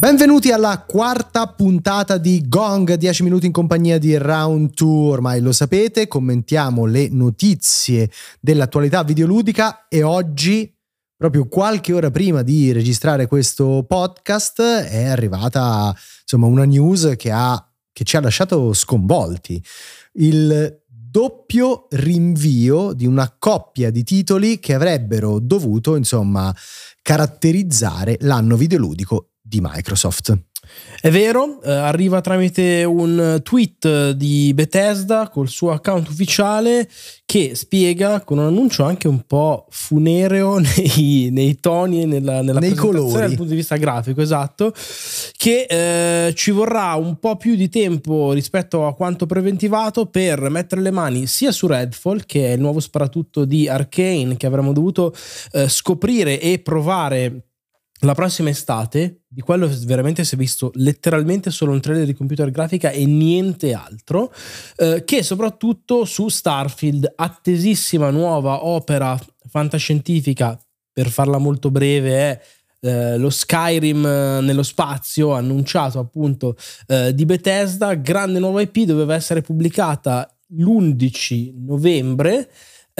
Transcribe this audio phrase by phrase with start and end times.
[0.00, 5.52] Benvenuti alla quarta puntata di Gong, 10 minuti in compagnia di Round 2, ormai lo
[5.52, 8.10] sapete, commentiamo le notizie
[8.40, 10.79] dell'attualità videoludica e oggi,
[11.20, 17.62] proprio qualche ora prima di registrare questo podcast, è arrivata insomma una news che, ha,
[17.92, 19.62] che ci ha lasciato sconvolti.
[20.14, 26.56] Il doppio rinvio di una coppia di titoli che avrebbero dovuto, insomma,
[27.02, 30.49] caratterizzare l'anno videoludico di Microsoft.
[31.02, 36.86] È vero, eh, arriva tramite un tweet di Bethesda col suo account ufficiale
[37.24, 42.60] che spiega con un annuncio anche un po' funereo nei, nei toni e nella, nella
[42.60, 44.74] nei colori dal punto di vista grafico, esatto,
[45.38, 50.82] che eh, ci vorrà un po' più di tempo rispetto a quanto preventivato per mettere
[50.82, 55.14] le mani sia su Redfall, che è il nuovo sparatutto di Arkane che avremmo dovuto
[55.52, 57.44] eh, scoprire e provare
[58.00, 62.50] la prossima estate, di quello veramente si è visto letteralmente solo un trailer di computer
[62.50, 64.32] grafica e niente altro,
[64.76, 70.58] eh, che soprattutto su Starfield, attesissima nuova opera fantascientifica,
[70.92, 72.40] per farla molto breve, è
[72.80, 76.56] eh, lo Skyrim eh, nello spazio annunciato appunto
[76.86, 82.50] eh, di Bethesda, grande nuova IP, doveva essere pubblicata l'11 novembre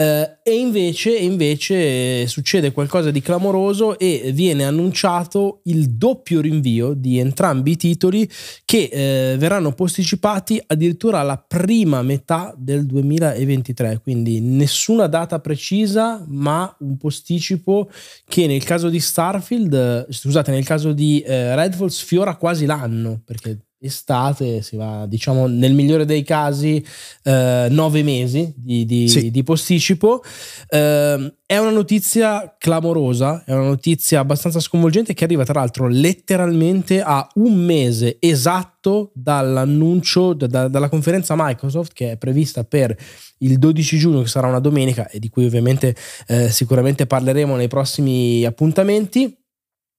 [0.01, 7.19] Uh, e invece, invece, succede qualcosa di clamoroso e viene annunciato il doppio rinvio di
[7.19, 8.27] entrambi i titoli
[8.65, 13.99] che uh, verranno posticipati addirittura alla prima metà del 2023.
[14.01, 17.91] Quindi nessuna data precisa, ma un posticipo
[18.25, 23.59] che nel caso di Starfield, scusate, nel caso di uh, Redfall sfiora quasi l'anno perché
[23.81, 26.85] estate, si va diciamo nel migliore dei casi
[27.23, 29.31] eh, nove mesi di, di, sì.
[29.31, 30.23] di posticipo.
[30.69, 37.01] Eh, è una notizia clamorosa, è una notizia abbastanza sconvolgente che arriva tra l'altro letteralmente
[37.01, 42.95] a un mese esatto dall'annuncio, da, dalla conferenza Microsoft che è prevista per
[43.39, 45.95] il 12 giugno, che sarà una domenica e di cui ovviamente
[46.27, 49.35] eh, sicuramente parleremo nei prossimi appuntamenti.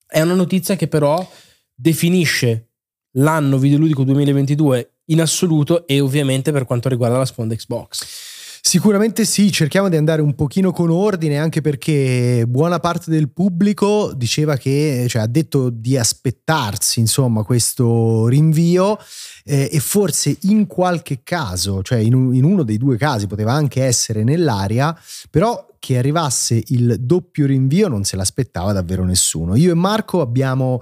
[0.07, 1.27] È una notizia che però
[1.75, 2.72] definisce
[3.13, 8.31] l'anno videoludico 2022 in assoluto e ovviamente per quanto riguarda la sponda Xbox.
[8.65, 14.13] Sicuramente sì, cerchiamo di andare un pochino con ordine anche perché buona parte del pubblico
[14.15, 18.99] diceva che, cioè ha detto di aspettarsi insomma questo rinvio
[19.45, 23.53] eh, e forse in qualche caso, cioè in, un, in uno dei due casi poteva
[23.53, 24.97] anche essere nell'aria,
[25.29, 29.57] però che arrivasse il doppio rinvio non se l'aspettava davvero nessuno.
[29.57, 30.81] Io e Marco abbiamo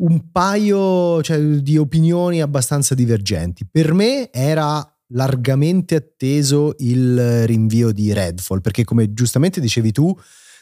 [0.00, 3.66] un paio cioè, di opinioni abbastanza divergenti.
[3.70, 10.16] Per me era largamente atteso il rinvio di Redfall, perché come giustamente dicevi tu,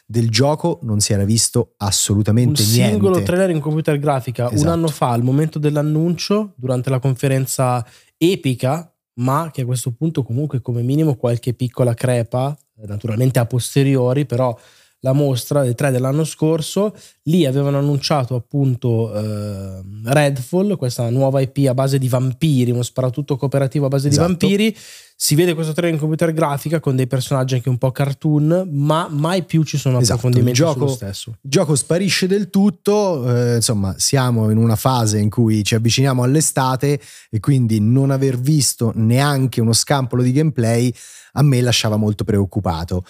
[0.07, 2.95] del gioco non si era visto assolutamente un niente.
[2.95, 4.63] Un singolo trailer in computer grafica esatto.
[4.63, 7.85] un anno fa, al momento dell'annuncio, durante la conferenza
[8.17, 12.57] epica, ma che a questo punto comunque come minimo qualche piccola crepa,
[12.87, 14.57] naturalmente a posteriori, però
[15.01, 16.95] la mostra del 3 dell'anno scorso,
[17.25, 23.37] lì avevano annunciato appunto eh, Redfall, questa nuova IP a base di vampiri, uno sparatutto
[23.37, 24.27] cooperativo a base esatto.
[24.27, 24.77] di vampiri.
[25.21, 29.09] Si vede questo trailer in computer grafica con dei personaggi anche un po' cartoon, ma
[29.11, 31.31] mai più ci sono esatto, approfondimenti il gioco, stesso.
[31.41, 36.23] Il gioco sparisce del tutto, eh, insomma siamo in una fase in cui ci avviciniamo
[36.23, 40.93] all'estate e quindi non aver visto neanche uno scampolo di gameplay
[41.33, 43.05] a me lasciava molto preoccupato.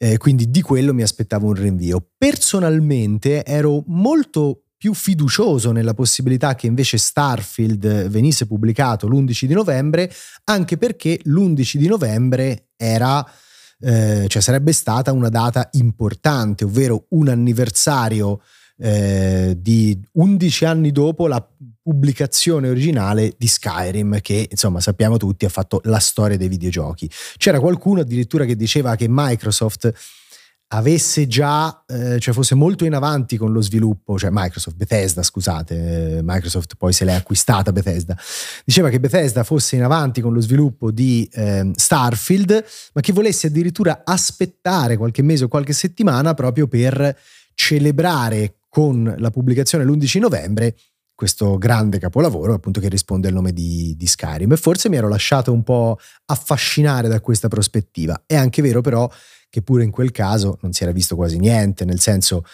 [0.00, 2.10] Eh, quindi di quello mi aspettavo un rinvio.
[2.16, 10.10] Personalmente ero molto più fiducioso nella possibilità che invece Starfield venisse pubblicato l'11 di novembre,
[10.44, 13.28] anche perché l'11 di novembre era,
[13.80, 18.40] eh, cioè sarebbe stata una data importante, ovvero un anniversario
[18.78, 21.46] eh, di 11 anni dopo la
[21.82, 27.10] pubblicazione originale di Skyrim che insomma sappiamo tutti ha fatto la storia dei videogiochi.
[27.36, 29.92] C'era qualcuno addirittura che diceva che Microsoft
[30.70, 36.18] avesse già, eh, cioè fosse molto in avanti con lo sviluppo, cioè Microsoft, Bethesda, scusate,
[36.18, 38.16] eh, Microsoft poi se l'è acquistata Bethesda,
[38.64, 43.46] diceva che Bethesda fosse in avanti con lo sviluppo di eh, Starfield, ma che volesse
[43.46, 47.16] addirittura aspettare qualche mese o qualche settimana proprio per
[47.54, 50.76] celebrare con la pubblicazione l'11 novembre
[51.18, 55.08] questo grande capolavoro appunto che risponde al nome di, di, Skyrim e forse mi ero
[55.08, 58.22] lasciato un po' affascinare da questa prospettiva.
[58.24, 59.10] È anche vero però
[59.50, 62.44] che pure in quel caso non si era visto quasi niente, nel senso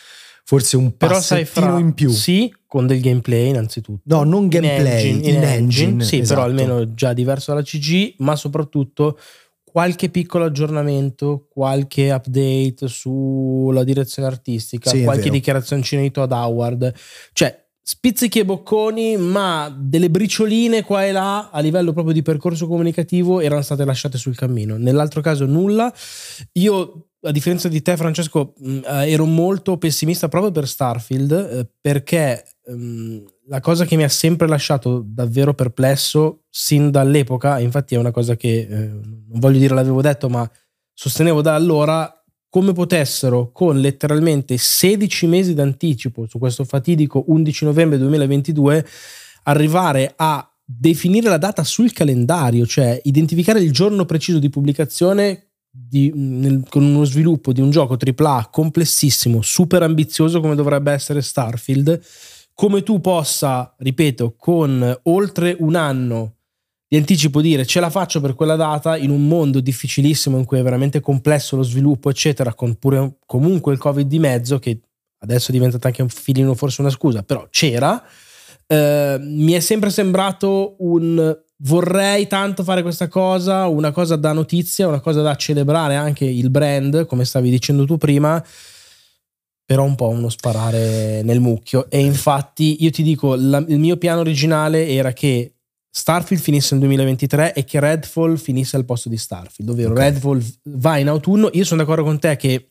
[0.44, 2.08] forse un Però passettino sai fra, in più.
[2.08, 4.00] Sì, con del gameplay innanzitutto.
[4.05, 5.56] No, non gameplay, in engine, in in engine,
[5.88, 6.40] engine, sì, esatto.
[6.40, 9.19] però almeno già diverso dalla CG, ma soprattutto
[9.75, 15.35] qualche piccolo aggiornamento, qualche update sulla direzione artistica, Sì, qualche vero.
[15.35, 16.94] dichiarazioncina di Todd Howard,
[17.32, 22.69] cioè spizzichi e bocconi, ma delle bricioline qua e là a livello proprio di percorso
[22.69, 24.76] comunicativo erano state lasciate sul cammino.
[24.76, 25.93] Nell'altro caso nulla.
[26.53, 32.44] Io a differenza di te, Francesco, eh, ero molto pessimista proprio per Starfield eh, perché
[32.66, 38.11] ehm, la cosa che mi ha sempre lasciato davvero perplesso sin dall'epoca, infatti è una
[38.11, 40.49] cosa che eh, non voglio dire l'avevo detto, ma
[40.93, 42.11] sostenevo da allora
[42.49, 48.87] come potessero con letteralmente 16 mesi d'anticipo su questo fatidico 11 novembre 2022
[49.44, 56.12] arrivare a definire la data sul calendario, cioè identificare il giorno preciso di pubblicazione di-
[56.14, 62.00] nel- con uno sviluppo di un gioco AAA complessissimo, super ambizioso come dovrebbe essere Starfield,
[62.55, 66.37] come tu possa, ripeto, con oltre un anno
[66.87, 70.59] di anticipo dire ce la faccio per quella data in un mondo difficilissimo in cui
[70.59, 74.81] è veramente complesso lo sviluppo, eccetera, con pure comunque il Covid di mezzo, che
[75.19, 78.03] adesso è diventata anche un filino forse una scusa, però c'era.
[78.67, 84.89] eh, mi è sempre sembrato un vorrei tanto fare questa cosa, una cosa da notizia,
[84.89, 88.43] una cosa da celebrare anche il brand, come stavi dicendo tu prima,
[89.64, 91.88] però un po' uno sparare nel mucchio.
[91.90, 95.55] E infatti io ti dico, la- il mio piano originale era che
[95.90, 99.99] Starfield finisse nel 2023 e che Redfall finisse al posto di Starfield, ovvero Ok.
[99.99, 101.50] Redfall va in autunno.
[101.52, 102.70] Io sono d'accordo con te che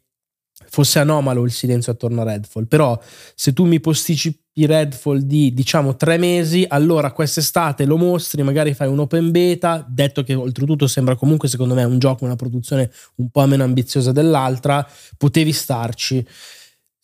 [0.69, 2.99] fosse anomalo il silenzio attorno a Redfall, però
[3.33, 8.87] se tu mi posticipi Redfall di diciamo tre mesi, allora quest'estate lo mostri, magari fai
[8.87, 13.29] un open beta, detto che oltretutto sembra comunque secondo me un gioco, una produzione un
[13.29, 14.85] po' meno ambiziosa dell'altra,
[15.17, 16.25] potevi starci.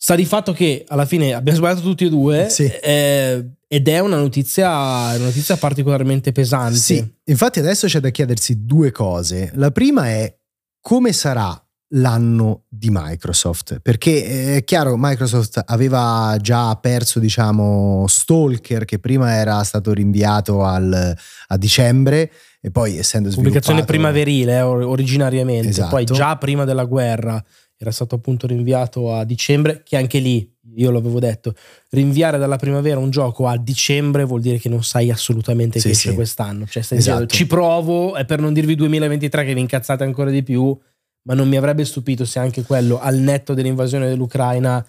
[0.02, 2.64] Sta di fatto che alla fine abbiamo sbagliato tutti e due Sì.
[2.64, 6.78] eh, ed è una notizia, una notizia particolarmente pesante.
[6.78, 9.50] Sì, infatti adesso c'è da chiedersi due cose.
[9.56, 10.34] La prima è
[10.80, 11.54] come sarà
[11.94, 19.34] l'anno di Microsoft, perché eh, è chiaro Microsoft aveva già perso diciamo Stalker che prima
[19.34, 21.14] era stato rinviato al-
[21.48, 22.30] a dicembre
[22.62, 25.90] e poi essendo Pubblicazione sviluppato- primaverile eh, or- originariamente, Esatto.
[25.90, 27.44] poi già prima della guerra
[27.82, 30.46] era stato appunto rinviato a dicembre, che anche lì,
[30.76, 31.54] io l'avevo detto,
[31.92, 35.94] rinviare dalla primavera un gioco a dicembre vuol dire che non sai assolutamente Sì, che
[35.94, 36.14] sì.
[36.14, 36.66] quest'anno.
[36.66, 37.24] Cioè stai Esatto.
[37.24, 40.78] dicendo, ci provo, e per non dirvi 2023 che vi incazzate ancora di più,
[41.22, 44.86] ma non mi avrebbe stupito se anche quello, al netto dell'invasione dell'Ucraina,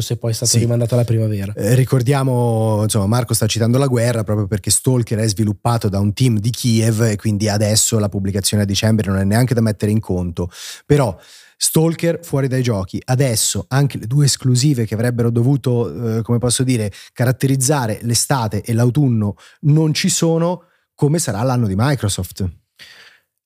[0.00, 0.58] fosse poi stato Sì.
[0.58, 1.54] rimandato alla primavera.
[1.54, 6.12] Eh, ricordiamo, insomma, Marco sta citando la guerra proprio perché Stalker è sviluppato da un
[6.12, 9.90] team di Kiev e quindi adesso la pubblicazione a dicembre non è neanche da mettere
[9.92, 10.50] in conto.
[10.84, 11.16] Però
[11.56, 16.62] Stalker fuori dai giochi, adesso anche le due esclusive che avrebbero dovuto, eh, come posso
[16.62, 20.64] dire, caratterizzare l'estate e l'autunno non ci sono,
[20.94, 22.46] come sarà l'anno di Microsoft?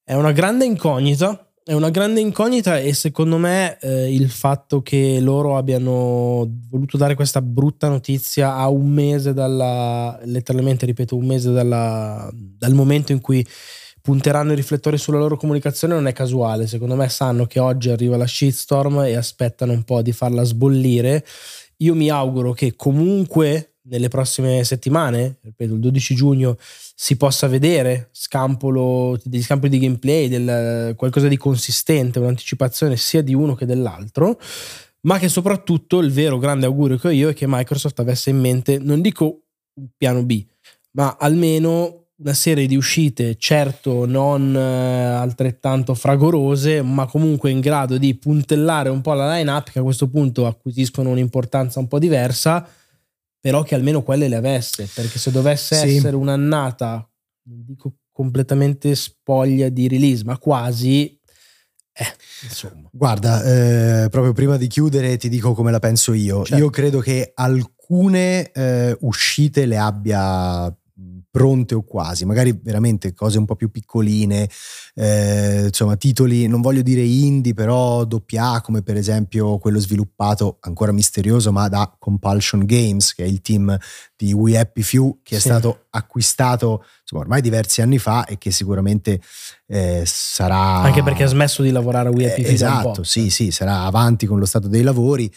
[0.02, 1.44] È una grande incognita.
[1.62, 7.14] È una grande incognita e secondo me eh, il fatto che loro abbiano voluto dare
[7.14, 13.20] questa brutta notizia a un mese dalla, letteralmente ripeto, un mese dalla- dal momento in
[13.20, 13.46] cui
[14.00, 16.66] punteranno i riflettori sulla loro comunicazione non è casuale.
[16.66, 21.24] Secondo me sanno che oggi arriva la shitstorm e aspettano un po' di farla sbollire.
[21.78, 28.08] Io mi auguro che comunque nelle prossime settimane, ripeto, il 12 giugno, si possa vedere
[28.12, 34.38] scampolo, degli scampoli di gameplay, del, qualcosa di consistente, un'anticipazione sia di uno che dell'altro,
[35.02, 38.38] ma che soprattutto il vero grande augurio che ho io è che Microsoft avesse in
[38.38, 39.42] mente, non dico
[39.74, 40.44] un piano B,
[40.92, 47.96] ma almeno una serie di uscite, certo non eh, altrettanto fragorose, ma comunque in grado
[47.96, 52.68] di puntellare un po' la line-up che a questo punto acquisiscono un'importanza un po' diversa,
[53.40, 55.96] però che almeno quelle le avesse, perché se dovesse Sì.
[55.96, 57.08] essere un'annata,
[57.48, 61.18] non dico completamente spoglia di release, ma quasi,
[61.92, 62.06] eh,
[62.42, 62.88] insomma.
[62.92, 63.42] Guarda,
[64.04, 66.44] eh, proprio prima di chiudere ti dico come la penso io.
[66.44, 66.62] Certo.
[66.62, 70.72] Io credo che alcune eh, uscite le abbia
[71.30, 74.48] pronte o quasi, magari veramente cose un po' più piccoline,
[74.94, 80.90] eh, insomma titoli, non voglio dire indie, però doppia come per esempio quello sviluppato ancora
[80.92, 83.76] misterioso ma da Compulsion Games, che è il team
[84.16, 85.48] di We Happy Few, che è Sì.
[85.48, 89.20] stato acquistato insomma, ormai diversi anni fa e che sicuramente
[89.68, 90.78] eh, sarà...
[90.82, 93.82] Anche perché ha smesso di lavorare a We Happy Eh, Few esatto, sì, sì, sarà
[93.84, 95.32] avanti con lo stato dei lavori.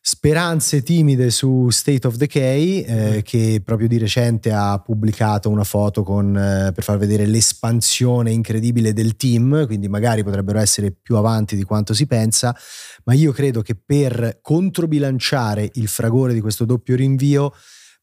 [0.00, 3.20] Speranze timide su State of Decay, eh, mm.
[3.20, 8.92] che proprio di recente ha pubblicato una foto con, eh, per far vedere l'espansione incredibile
[8.92, 12.56] del team, quindi magari potrebbero essere più avanti di quanto si pensa,
[13.04, 17.52] ma io credo che per controbilanciare il fragore di questo doppio rinvio,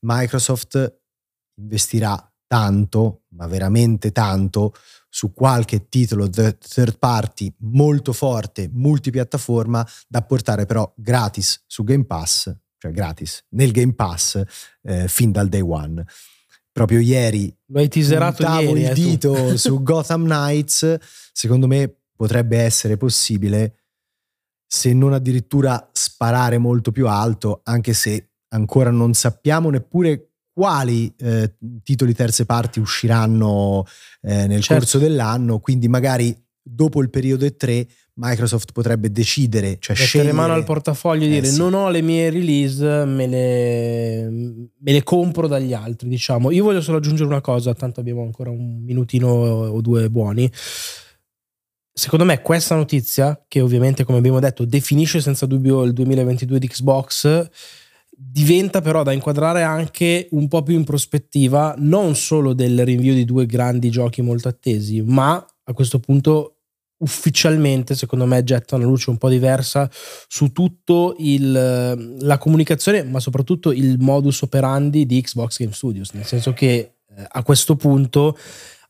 [0.01, 1.01] Microsoft
[1.57, 4.73] investirà tanto, ma veramente tanto,
[5.15, 12.53] su qualche titolo third party molto forte, multipiattaforma, da portare però gratis su Game Pass,
[12.77, 14.43] cioè gratis nel Game Pass
[14.81, 16.05] eh, fin dal day one.
[16.69, 20.97] Proprio ieri lo hai teaserato ieri, il eh, dito su Gotham Knights,
[21.31, 23.83] secondo me potrebbe essere possibile
[24.67, 31.57] se non addirittura sparare molto più alto, anche se ancora non sappiamo neppure quali eh,
[31.83, 33.83] titoli terze parti usciranno
[34.21, 34.75] eh, nel certo.
[34.75, 40.31] corso dell'anno, quindi magari dopo il periodo E3 Microsoft potrebbe decidere, cioè Mettere scegliere...
[40.31, 41.57] mano al portafoglio e eh, dire sì.
[41.57, 46.49] non ho le mie release, me le, me le, compro dagli altri, diciamo.
[46.51, 50.49] Io voglio solo aggiungere una cosa, tanto abbiamo ancora un minutino o due buoni.
[51.91, 56.67] Secondo me questa notizia, che ovviamente come abbiamo detto definisce senza dubbio il 2022 di
[56.69, 57.49] Xbox,
[58.17, 63.25] diventa però da inquadrare anche un po' più in prospettiva, non solo del rinvio di
[63.25, 66.55] due grandi giochi molto attesi, ma a questo punto
[66.97, 69.89] ufficialmente secondo me getta una luce un po' diversa
[70.27, 76.23] su tutto il, la comunicazione ma soprattutto il modus operandi di Xbox Game Studios nel
[76.23, 78.37] senso che eh, a questo punto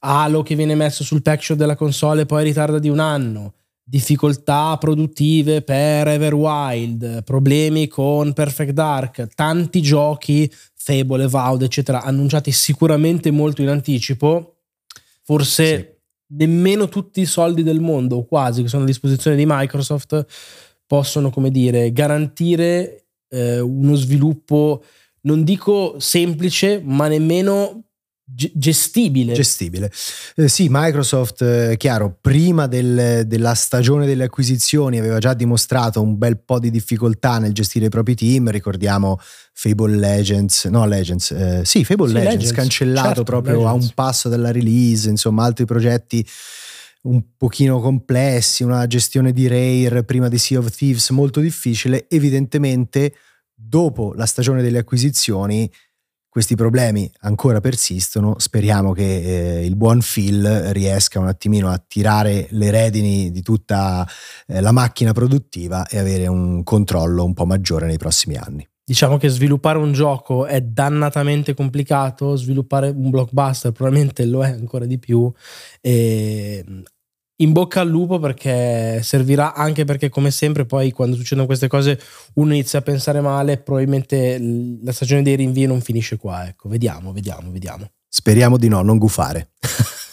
[0.01, 3.53] Halo che viene messo sul pack della console poi ritarda di un anno
[3.87, 13.29] difficoltà produttive per Everwild, problemi con Perfect Dark, tanti giochi, Fable, Evaud, eccetera, annunciati sicuramente
[13.29, 14.57] molto in anticipo,
[15.21, 16.35] forse sì.
[16.35, 20.25] nemmeno tutti i soldi del mondo, quasi, che sono a disposizione di Microsoft,
[20.87, 24.83] possono, come dire, garantire eh, uno sviluppo,
[25.21, 27.84] non dico semplice, ma nemmeno
[28.27, 29.33] gestibile.
[29.33, 29.91] Gestibile.
[30.35, 36.17] Eh, sì, Microsoft, eh, chiaro, prima del, della stagione delle acquisizioni aveva già dimostrato un
[36.17, 39.19] bel po' di difficoltà nel gestire i propri team, ricordiamo
[39.53, 43.71] Fable Legends, no Legends, eh, sì, Fable sì, Legends, Legends, cancellato certo, proprio Legends.
[43.71, 46.27] a un passo dalla release, insomma altri progetti
[47.03, 53.13] un pochino complessi, una gestione di Rare prima di Sea of Thieves molto difficile, evidentemente
[53.53, 55.71] dopo la stagione delle acquisizioni
[56.35, 62.47] questi problemi ancora persistono, speriamo che eh, il buon Phil riesca un attimino a tirare
[62.49, 64.05] le redini di tutta
[64.45, 68.67] eh, la macchina produttiva e avere un controllo un po' maggiore nei prossimi anni.
[68.83, 74.85] Diciamo che sviluppare un gioco è dannatamente complicato, sviluppare un blockbuster probabilmente lo è ancora
[74.85, 75.31] di più
[75.79, 76.65] e
[77.37, 81.99] in bocca al lupo perché servirà anche perché come sempre poi quando succedono queste cose
[82.35, 84.39] uno inizia a pensare male probabilmente
[84.81, 88.97] la stagione dei rinvii non finisce qua ecco vediamo vediamo vediamo speriamo di no non
[88.97, 89.49] gufare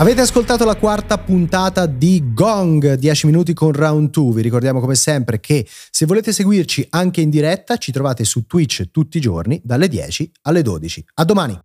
[0.00, 4.34] Avete ascoltato la quarta puntata di Gong, 10 minuti con Round 2.
[4.34, 8.92] Vi ricordiamo come sempre che se volete seguirci anche in diretta ci trovate su Twitch
[8.92, 11.04] tutti i giorni dalle 10 alle 12.
[11.14, 11.58] A domani!